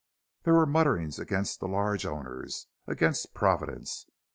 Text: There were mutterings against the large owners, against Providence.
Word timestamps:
There 0.45 0.55
were 0.55 0.65
mutterings 0.65 1.19
against 1.19 1.59
the 1.59 1.67
large 1.67 2.07
owners, 2.07 2.65
against 2.87 3.35
Providence. 3.35 4.07